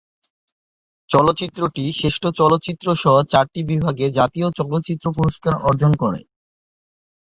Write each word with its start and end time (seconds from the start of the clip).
চলচ্চিত্রটি 1.09 1.83
শ্রেষ্ঠ 1.91 2.23
চলচ্চিত্রসহ 2.39 3.15
চারটি 3.31 3.61
বিভাগে 3.63 4.05
জাতীয় 4.11 4.47
চলচ্চিত্র 4.59 5.05
পুরস্কার 5.17 5.53
অর্জন 5.67 5.91
করে। 5.93 6.19